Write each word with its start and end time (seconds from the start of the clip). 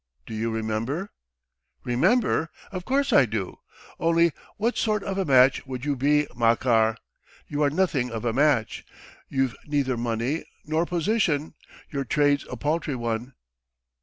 Do 0.25 0.33
you 0.33 0.49
remember?" 0.49 1.11
"Remember! 1.83 2.49
of 2.71 2.85
course 2.85 3.13
I 3.13 3.27
do. 3.27 3.59
Only, 3.99 4.31
what 4.57 4.75
sort 4.75 5.03
of 5.03 5.19
a 5.19 5.25
match 5.25 5.67
would 5.67 5.85
you 5.85 5.95
be, 5.95 6.25
Makar? 6.35 6.97
You 7.47 7.61
are 7.61 7.69
nothing 7.69 8.09
of 8.09 8.25
a 8.25 8.33
match. 8.33 8.83
You've 9.29 9.55
neither 9.67 9.97
money 9.97 10.43
nor 10.65 10.87
position, 10.87 11.53
your 11.91 12.03
trade's 12.03 12.47
a 12.49 12.57
paltry 12.57 12.95
one." 12.95 13.33